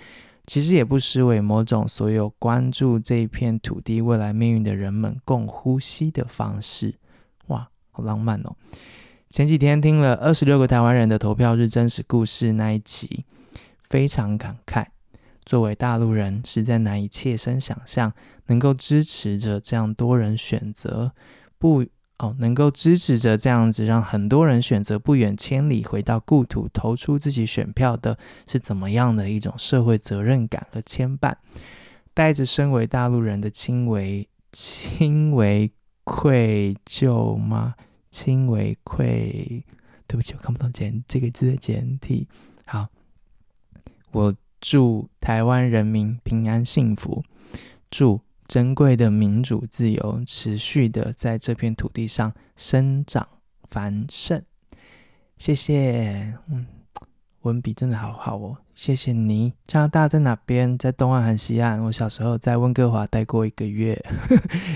[0.46, 6.94] 其实也不失为某种所有关注这片土地未来命运的人们共呼吸的方式。
[7.48, 8.56] 哇，好浪漫哦！
[9.30, 13.26] 前几天听了二十六个台湾人的投票日真实故事那一集，
[13.90, 14.86] 非常感慨。
[15.46, 18.12] 作为大陆人，实在难以切身想象
[18.48, 21.12] 能够支持着这样多人选择
[21.58, 21.86] 不
[22.20, 31.36] 哦，能够支持着这样子让很多人选择不远千里回到故土投出自己选票的是怎么样的一种社会责任感和牵绊，
[32.14, 35.70] 带着身为大陆人的轻微轻微
[36.06, 37.76] 愧疚吗？
[38.10, 39.64] 轻微愧，
[40.08, 42.28] 对不起，我看不懂简这个字的简体。
[42.66, 42.88] 好，
[44.12, 47.24] 我祝台湾人民平安幸福，
[47.92, 53.28] 祝珍贵的民主自由持续的在这片土地上生长
[53.64, 54.42] 繁盛。
[55.38, 56.66] 谢谢，嗯，
[57.42, 59.54] 文笔真的好好哦，谢谢你。
[59.68, 60.76] 加拿大在哪边？
[60.76, 61.80] 在东岸还是西岸？
[61.84, 64.04] 我小时候在温哥华待过一个月，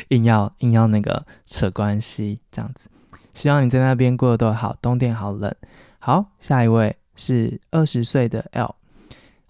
[0.10, 2.91] 硬要硬要那个扯关系，这样子。
[3.34, 5.54] 希望你在那边过得都好，冬天好冷。
[6.00, 8.76] 好，下一位是二十岁的 L，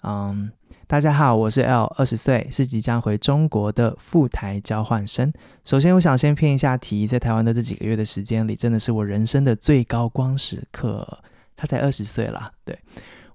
[0.04, 0.52] 嗯，
[0.88, 5.32] 大家好，我是 L，二十岁，是即将回中国的赴台交换生。
[5.64, 11.20] 首先，我想先骗一下题，在台湾的这几个月的时间里，真的是我人生的最高光时刻。
[11.56, 12.78] 他才二十岁啦，对。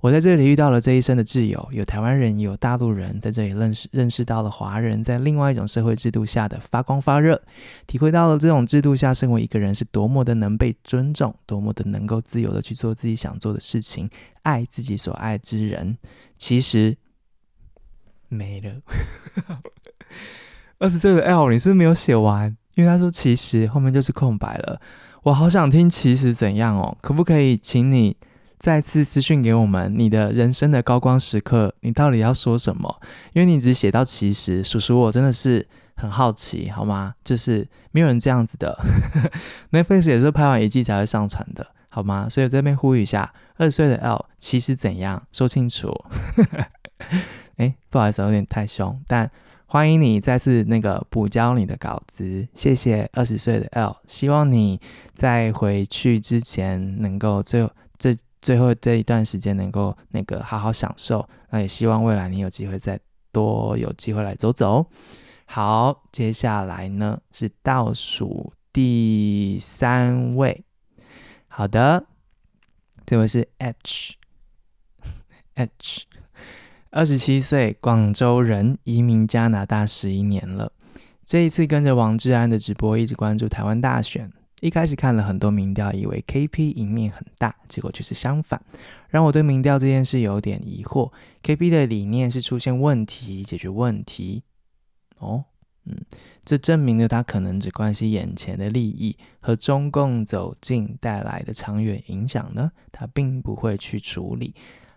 [0.00, 7.42] 我在这里遇到了这一生的挚友，有台湾人，有大陆人，在这里认识认识到了华人，在另外一种社会制度下的发光发热，
[7.87, 14.09] 体会到了这种制度下身为一个人是多么的能被尊重，多么的能够自由的去做自己想做的事情，
[14.42, 15.96] 爱自己所爱之人。
[16.37, 16.96] 其实
[18.28, 18.82] 没了，
[20.78, 22.54] 二十岁的 L，你是不是没有写完？
[22.74, 24.78] 因为他说其实后面就是空白了，
[25.22, 28.18] 我好想听其实怎样哦，可不可以请你？
[28.66, 33.00] 再次私讯给我们，你的人生的高光时刻，你到底要说什么？
[33.33, 37.14] 因为你只写到其实，叔叔我真的是很好奇，好吗？
[37.22, 38.76] 就是没有人这样子的，
[39.70, 42.26] Netflix 也是拍完一季才会上传的，好吗？
[42.29, 45.94] 所以我这边呼吁一下，二十岁的 L 其实怎样说清楚？
[47.59, 49.31] 哎，不好意思，有点太凶，但
[49.66, 54.81] 欢迎你再次那个补交你的稿子，谢谢二十岁的 L，希望你
[55.14, 58.16] 在回去之前能够最后这。
[58.46, 62.96] 最后这一段时间能够那个好好享受，那也希望未来你有机会再
[63.32, 64.87] 多有机会来走走。
[65.46, 70.64] 好，接下来呢是倒数第三位，
[71.48, 72.06] 好的，
[73.04, 74.14] 这位是 H，H，
[76.90, 80.70] 二十七岁，广州人，移民加拿大十一年了。
[81.24, 84.32] 这一次跟着王志安的直播，一直关注台湾大选。
[84.60, 88.60] 一开始看了很多民调，以为 KP 赢面很大，结果却是相反，
[89.10, 91.12] 让我对民调这件事有点疑惑。
[91.42, 94.42] KP 的理念是出现问题解决问题，
[95.18, 95.44] 哦，
[95.84, 95.94] 嗯，
[96.44, 104.54] 这证明了他可能只关心眼前的利益和中共走近带来的长远影响呢，他并不会去处理。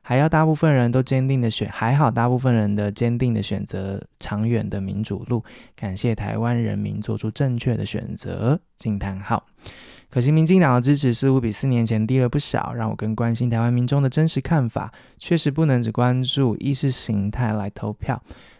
[0.09, 5.43] 还要大部分人都坚定的选，还好大部分人的坚定的选择长远的民主路。
[5.75, 8.59] 感谢台湾人民做出正确的选择。
[8.75, 9.45] 惊叹号！
[10.09, 14.91] 可惜民进党的支持似乎比四年前低了不少，让我更关心台湾民众的真实看法。
[15.19, 18.19] 确实不能只关注意识形态来投票。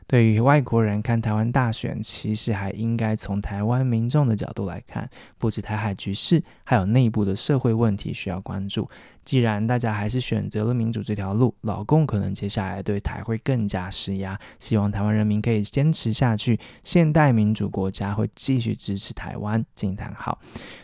[0.10, 8.90] 对于外国人看台湾大选，其实还应该从台湾民众的角度来看，不止台海局势，还有内部的社会问题需要关注。
[9.24, 14.40] 既然大家还是选择了民主这条路，老共可能接下来对台会更加施压。
[14.58, 19.64] 希望台湾人民可以坚持下去，现代民主国家会继续支持台湾。
[19.76, 20.40] 惊叹号！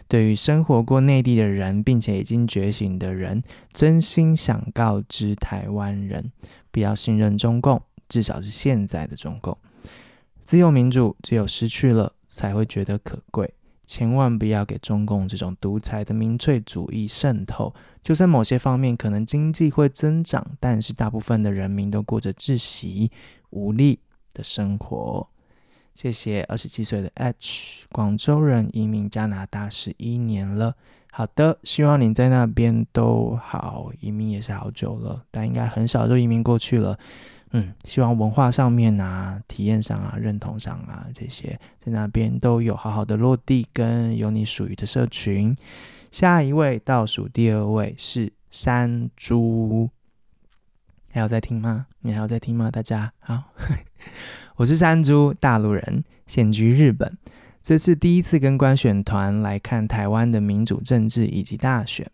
[0.08, 3.42] 对于生活过内地的人，并且已经觉醒的人，
[3.74, 6.32] 真心想告知台湾人，
[6.70, 7.82] 不要信任中共。
[8.08, 9.58] 至少是现在的中共，
[10.44, 13.54] 自由民主只有失去了，才会觉得可贵。
[13.88, 17.72] 千万不要给中共这种独裁的民粹主义渗透。
[18.04, 23.12] 就算某些方面可能经济会增长，但是大部分的人民都过着窒息
[23.52, 24.00] 无力
[24.34, 25.28] 的生活。
[25.94, 30.76] 谢谢二十七岁的 H，广州人，移民加拿大十一年了。
[31.12, 33.92] 好的，希望你在那边都好。
[34.00, 36.98] 移民也是好久了，但应该很少就移民过去了。
[37.58, 45.56] 嗯，希望文化上面啊、体验上啊、认同上啊这些，在那边都有好好的落地，跟有你属于的社群。
[46.12, 49.90] 下一位倒数第二位是山猪，
[51.14, 51.88] 还有在听吗？
[52.02, 52.70] 你还有在听吗？
[52.70, 53.42] 大家好，
[54.58, 57.18] 我是山猪，大陆人，现居日本。
[57.62, 62.12] 这次第一次跟观选团来看台湾的民主政治以及大选。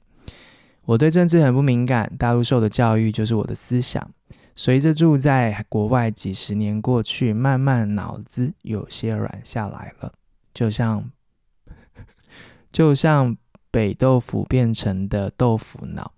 [0.83, 4.11] 我对政治很不敏感，大陆受的教育就是我的思想。
[4.63, 10.13] 随着住在国外几十年过去，慢慢脑子有些软下来了，
[10.53, 11.09] 就像
[12.71, 13.35] 就像
[13.71, 16.13] 北豆腐变成的豆腐脑。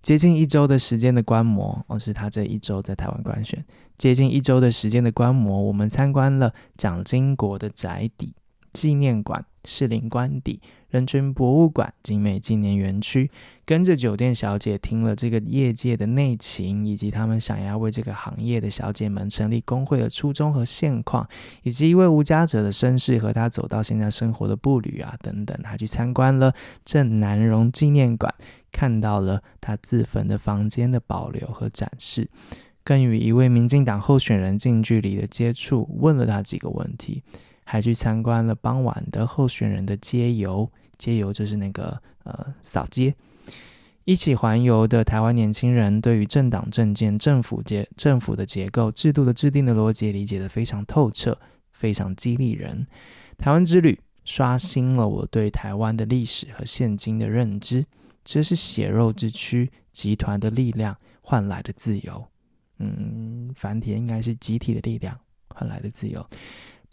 [0.00, 3.62] 接近一周的时间的观摩，哦，是他这一周在台湾观选。
[3.98, 8.34] 接近一周的时间的观摩，我们参观了蒋经国的宅邸。
[8.74, 10.60] 纪念馆、士林官邸、
[10.90, 13.30] 人权博物馆、景美纪念园区，
[13.64, 21.26] 跟着酒店小姐听了这个业界的内情，以及他们想要为这个行业的小姐们成立工会的初衷和现况，
[21.62, 26.52] 以及一位无家者的身世和他走到现在生活的步履啊等等，他去参观了
[26.84, 28.34] 郑南榕纪念馆，
[28.72, 32.28] 看到了他自焚的房间的保留和展示，
[32.82, 37.22] 更与一位民进党候选人近距离的接触，问了他几个问题。
[37.64, 43.14] 还去参观了傍晚的候选人的街游，街游就是那个呃扫街，
[44.04, 51.36] 一起环游的台湾年轻人对于政党政见、政府结政府的结构、制度的制定的逻辑理解得非常透彻，
[51.72, 52.86] 非常激励人。
[53.36, 57.84] 台湾之旅刷新了我对台湾的历史和现今的认知，
[58.24, 62.24] 这是血肉之躯集团的力量换来的自由。
[62.78, 66.24] 嗯，繁体应该是集体的力量换来的自由。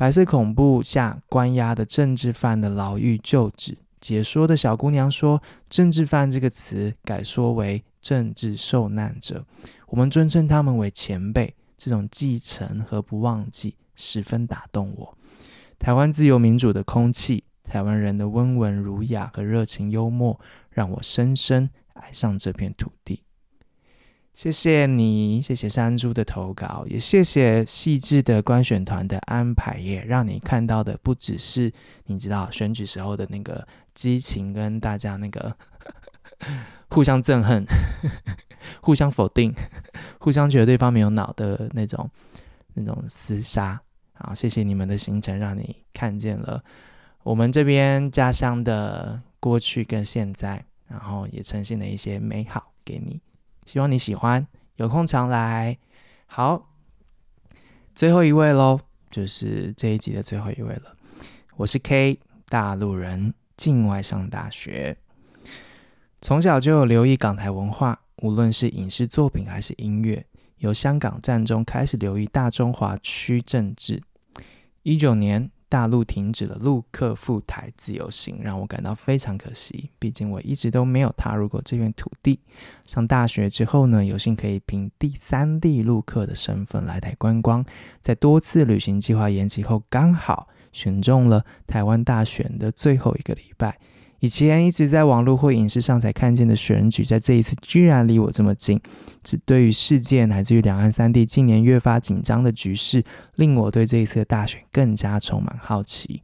[0.01, 5.39] 白色恐怖下关押的政治犯的牢狱旧址，解说的小姑娘说
[5.69, 9.45] ：“政治犯这个词改说为政治受难者，
[9.85, 11.53] 我们尊称他们为前辈。
[11.77, 15.15] 这种继承和不忘记十分打动我。
[15.77, 20.39] 台湾自由民主的空气，台湾人的温文儒雅和热情幽默，
[20.71, 23.21] 让我深深爱上这片土地。”
[24.33, 31.71] 谢谢你，谢谢山猪的投稿，也谢谢细致的观选团的安排，也让你看到的不只是
[32.05, 35.55] 你知道选举时候的那个激情，跟大家那个
[36.89, 37.65] 互相憎恨、
[38.81, 39.53] 互相否定、
[40.17, 42.09] 互相觉得对方没有脑的那种
[42.73, 43.79] 那种厮杀。
[44.13, 46.63] 好，谢谢你们的行程，让你看见了
[47.23, 53.19] 我们这边家乡的过去跟现在，然后也呈现了一些美好给你。
[53.71, 54.45] 希望你喜欢，
[54.75, 55.77] 有空常来。
[56.25, 56.67] 好，
[57.95, 60.93] 最后一位喽，就是这一集的最后一位了。
[61.55, 62.19] 我是 K，
[62.49, 64.97] 大陆人，境外上大学，
[66.19, 70.25] 从小就有留意港台文化，无论是影视作品还是音乐。
[70.57, 74.03] 由香港战中开始留意大中华区政治。
[74.83, 75.49] 一九年。
[75.71, 79.89] 大陆停止了陆客赴台自由行，让我感到非常可惜。
[79.97, 82.41] 毕竟我一直都没有踏入过这片土地。
[82.83, 87.63] 上大学之后呢，有幸可以凭第三地陆客的身份来台观光。
[88.01, 93.79] 在多次旅行计划延期后，刚好选中了台湾大选的最后一个礼拜。
[94.21, 98.79] 以前一直在网络或影视上才看见的选举，在这一次居然离我这么近。
[99.23, 103.03] 只对于事件乃至于两岸三地近年越发紧张的局势，
[103.37, 106.21] 令我对这一次的大选更加充满好奇。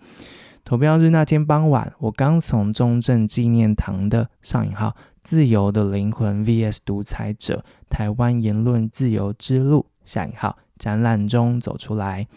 [0.63, 12.27] 投票日那天傍晚，我刚从中正纪念堂的上引号自由的灵魂 vs 独裁者台湾言论自由之路下引号展览中走出来。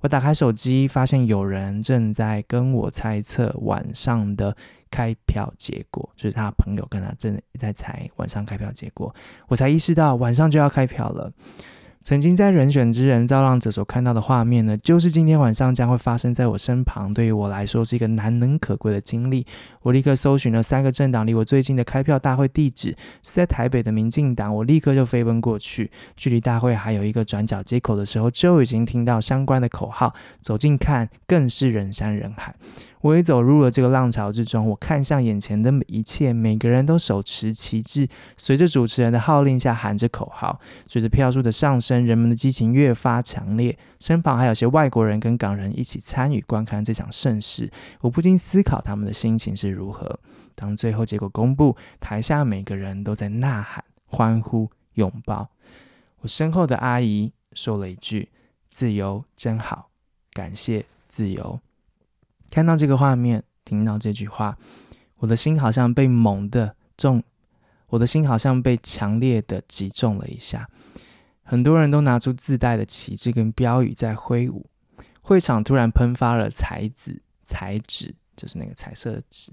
[0.00, 4.56] 我打开手机，发现有人正在跟我猜测晚上的。
[4.92, 9.12] 开票结果，就是他朋友跟他正在猜晚上开票结果，
[9.48, 11.32] 我才意识到晚上就要开票了。
[12.04, 17.14] 曾经在人选之人造浪者所看到的画面呢，就是今天晚上将会发生在我身旁。
[17.14, 19.46] 对于我来说，是一个难能可贵的经历。
[19.82, 22.88] 我立刻搜寻了三个政党离我最近的开票大会地址，
[23.22, 24.52] 是在台北的民进党。
[24.52, 30.12] 我立刻就飞奔过去，距离大会还有一个转角街口的时候，就已经听到相关的口号。
[30.40, 32.52] 走近看，更是人山人海。
[33.02, 34.68] 我也走入了这个浪潮之中。
[34.70, 40.58] 我看向眼前的每一切，每个人都手持旗帜，随着主持人的号令下喊着口号。
[40.86, 43.78] 随着票数的上升，人们的激情越发强烈。
[44.00, 50.18] 身旁还有些外国人跟港人一起参与观看这场盛事，我不禁思考他们的心情是如何。
[50.54, 55.50] 当最后结果公布，台下每个人都在呐喊、欢呼、拥抱。
[56.20, 58.28] 我身后的阿姨说了一句
[58.70, 59.90] ：“自由真好。”
[60.32, 61.58] 感谢自由。
[62.52, 64.58] 看到这个画面，听到这句话，
[65.16, 67.22] 我的心好像被猛地中，
[67.86, 70.68] 我的心好像被强烈的击中了一下。
[71.42, 74.66] 很多人都拿出自带的旗帜跟标语在挥舞，
[75.22, 79.50] 会场突然喷发了彩纸，彩纸就是那个彩色的纸。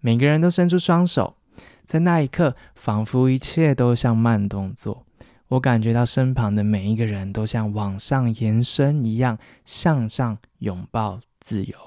[0.00, 1.36] 每个人都伸出双手，
[1.84, 5.04] 在那一刻，仿佛一切都像慢动作。
[5.48, 11.83] 我感觉到身旁的每一个人都像往上延伸一样，向上拥抱自由。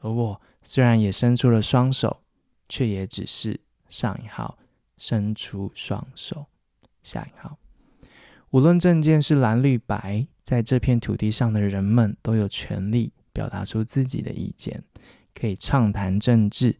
[0.00, 2.20] 而我虽然也伸出了双手，
[2.68, 4.58] 却也只是上一号
[4.98, 6.46] 伸出双手，
[7.02, 7.56] 下一号。
[8.50, 14.82] 无论证件是蓝绿白，在这片土地上的人们都有权利表达出自己的意见，
[15.32, 16.76] 可以畅谈政治，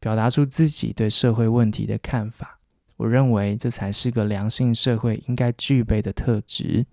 [0.00, 2.58] 表达出自己对社会问题的看法。
[2.96, 6.84] 我认为这才是个良性社会应该具备的特质。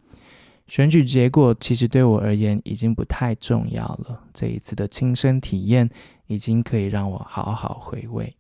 [0.70, 4.24] 选举结果其实对我而言已经不太重要了。
[4.32, 5.90] 这一次的亲身体验
[6.28, 8.32] 已经可以让我好好回味。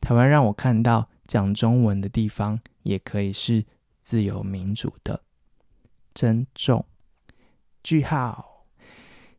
[0.00, 3.64] 台湾让我看到讲中文的地方也可以是
[4.02, 5.22] 自由民主的。
[6.12, 6.84] 珍重。
[7.84, 8.66] 句号。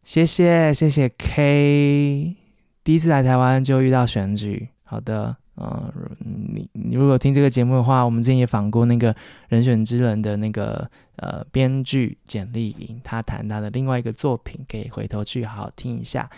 [0.01, 2.37] 谢谢谢谢 K。
[2.81, 4.69] 第一次来台湾就遇到选举。
[4.85, 5.40] 好的。
[5.57, 9.13] 嗯，你你如果听这个节目的话，我们之前也访过那个
[9.49, 16.29] 人选之人的那个呃编剧简莉颖，他谈他的另外一个作品，可以回头去好好听一下。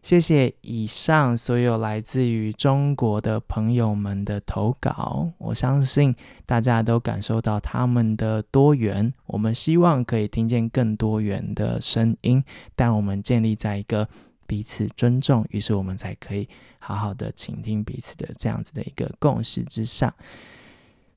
[0.00, 6.14] 谢谢以上所有来自于中国的朋友们的投稿，我相信
[6.46, 9.12] 大家都感受到他们的多元。
[9.26, 12.44] 我们希望可以听见更多元的声音，
[12.76, 14.08] 但我们建立在一个。
[14.48, 20.12] 彼此尊重，于是我们才可以好好的倾听彼此的这样子的一个共识之上。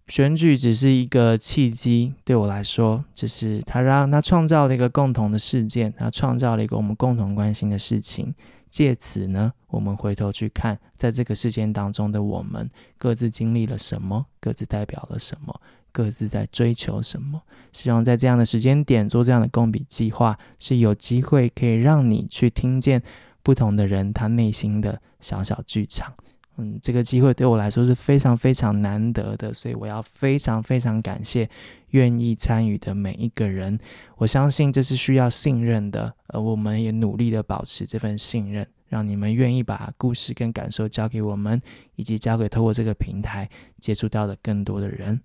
[0.08, 8.36] 选举只是一个契机，对我来说，就是他让他创造了一个共同的事件，他创造了一个我们共同关心的事情。
[8.70, 15.62] 借此呢，我们回头去看，在这个事件当中的我们各自经历了什么，各自代表了什么。
[15.92, 17.42] 各自在追求什么？
[17.72, 23.02] 希望在这样的时间点做这样的共笔计划，是有机会可以让你去听见
[23.42, 26.14] 不同的人他内心的小小剧场。
[26.58, 31.50] 嗯，这个机会对我来说是非常非常难得的，所以我要非常非常感谢
[31.92, 33.80] 愿意参与的每一个人。
[34.18, 41.60] 我相信这是需要信任的，而我们也努力的保持这份信任，让你们愿意把故事跟感受交给我们，
[41.96, 45.22] 以及交给透过这个平台接触到的更多的人。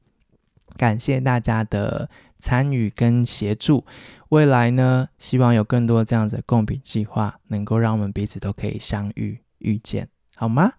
[0.77, 2.09] 感谢大家的
[2.39, 3.85] 参与跟协助，
[4.29, 10.73] 未来呢，希望有更多这样子的共笔计划，能够让我们彼此都可以相遇遇见，好吗？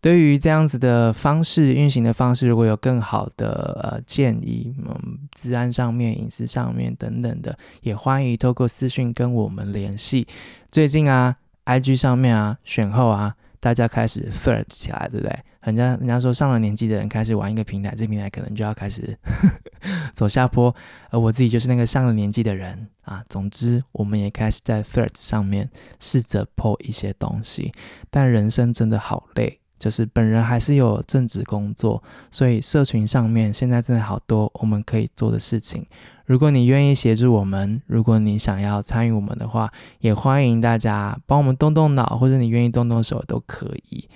[0.00, 10.28] 对于这样子的方式运行的方式，如果有更好的呃建议，嗯，治安上面、隐私上面等等的，也欢迎透过私讯跟我们联系。
[10.70, 13.34] 最近啊，IG 上面啊，选后啊。
[13.60, 15.36] 大家开始 third 起来，对不对？
[15.62, 19.16] 人家人家说上了年纪的人开始玩一个平台，这平台可能就要开始
[20.14, 20.74] 走下坡。
[21.10, 23.22] 而我自己就是那个上了年纪的人啊。
[23.28, 25.68] 总之，我们也开始在 third 上面
[26.00, 27.72] 试着 po 一些东西。
[28.10, 35.84] 但人生真的好累，就是本人还是有正职工作，所以社群上面现在真的好多我们可以做的事情。
[36.24, 44.06] 如果你愿意协助我们，如果你想要参与我们的话，也欢迎大家帮我们动动脑，或者你愿意动动手都可以，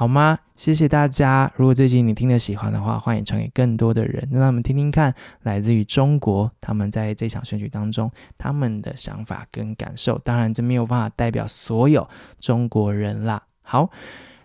[0.00, 0.38] 好吗？
[0.56, 1.52] 谢谢大家。
[1.56, 10.18] 如果这集你听得喜欢的话，欢迎传给更多的人，让他们听听看来自于中国他们在这场选举当中他们的想法跟感受。
[10.20, 13.42] 当然，这没有办法代表所有中国人啦。
[13.60, 13.90] 好。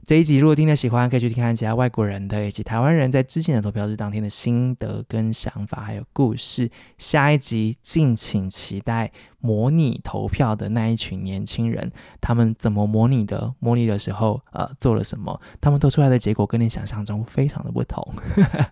[0.06, 6.70] 这一集如果听得喜欢，可以去听看其他外国人的以及台湾人在之前的投票日当天的心得跟想法，还有故事。
[7.00, 11.92] 下一集敬请期待模拟投票的那一群年轻人，
[12.22, 13.52] 他们怎么模拟的？
[13.58, 15.42] 模拟的时候，呃，做了什么？
[15.60, 18.08] 他们投出来的结果跟你想象中非常的不同。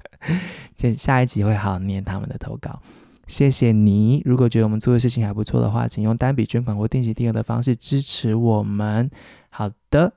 [0.77, 2.79] 这下一集会好好念他们的投稿。
[3.25, 4.21] 谢谢你。
[4.23, 9.09] 如果觉得我们做的事情还不错的话，请用单笔捐款或定期定额的方式支持我们。
[9.49, 10.13] 好的。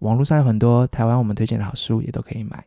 [0.00, 2.62] 网络上有很多台湾我们推荐的好书，也都可以买。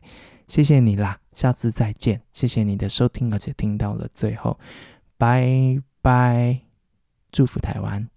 [0.48, 2.20] 谢谢你啦，下次再见。
[2.32, 4.58] 谢谢你的收听，而且听到了最后，
[5.16, 6.60] 拜拜，
[7.30, 8.13] 祝福台湾。